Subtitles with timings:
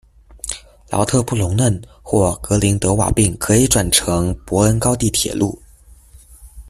[0.89, 5.61] 劳特布龙嫩或格林德瓦并可以转乘伯恩高地铁路。